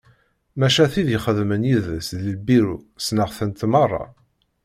Maca, 0.59 0.85
tid 0.93 1.07
ixeddmen 1.17 1.63
yid-s 1.69 2.09
di 2.21 2.31
lbiru 2.37 2.75
ssneɣ-tent 2.97 3.61
merra. 3.71 4.03